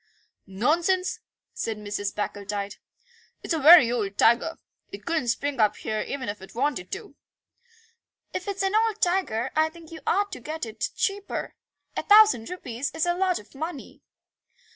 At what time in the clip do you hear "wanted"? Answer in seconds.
6.55-6.91